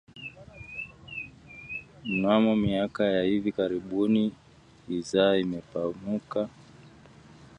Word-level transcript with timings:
Mnamo 2.05 2.55
miaka 2.55 3.03
ya 3.03 3.23
hivi 3.23 3.51
karibuni 3.51 4.31
idhaa 4.89 5.35
imepanuka 5.35 6.49